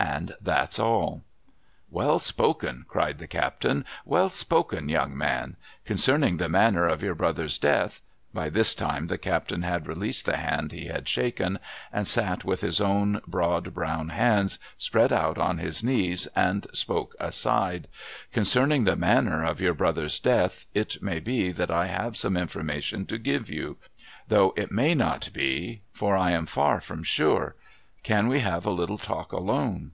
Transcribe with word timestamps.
And 0.00 0.36
that's 0.40 0.78
all'' 0.78 1.22
Well 1.98 2.18
spoken!' 2.20 2.86
cried 2.88 3.18
the 3.18 3.26
captain.' 3.26 3.84
Well 4.14 4.30
spoken, 4.30 4.88
young 4.88 5.16
man! 5.16 5.56
Concerning 5.84 6.36
the 6.36 6.48
manner 6.48 6.86
of 6.86 7.02
your 7.02 7.14
brother's 7.16 7.58
death,'— 7.58 8.00
by 8.34 8.48
this 8.48 8.74
time 8.74 9.08
the 9.08 9.18
captain 9.18 9.62
had 9.62 9.88
released 9.88 10.24
the 10.24 10.36
hand 10.36 10.70
he 10.72 10.86
had 10.86 11.08
shaken, 11.08 11.58
and 11.92 12.06
sat 12.06 12.44
with 12.44 12.60
his 12.62 12.80
own 12.80 13.20
broad, 13.26 13.74
brown 13.74 14.10
hands 14.10 14.58
spread 14.78 15.12
out 15.12 15.36
on 15.36 15.58
his 15.58 15.82
knees, 15.82 16.26
and 16.34 16.68
spoke 16.72 17.14
aside,^ 17.18 17.86
'concerning 18.32 18.84
the 18.84 18.96
manner 18.96 19.44
of 19.44 19.60
your 19.60 19.74
brother's 19.74 20.18
death, 20.20 20.66
it 20.74 21.02
may 21.02 21.18
be 21.20 21.50
that 21.50 21.70
I 21.72 21.86
have 21.86 22.16
some 22.16 22.36
information 22.36 23.04
to 23.06 23.18
give 23.18 23.50
you; 23.50 23.76
though 24.28 24.54
it 24.56 24.72
may 24.72 24.94
not 24.94 25.30
be, 25.32 25.82
for 25.92 26.16
I 26.16 26.30
am 26.30 26.46
far 26.46 26.80
from 26.80 27.02
sure. 27.02 27.56
Can 28.04 28.28
we 28.28 28.38
have 28.40 28.64
a 28.64 28.70
little 28.70 28.96
talk 28.98 29.32
alone 29.32 29.90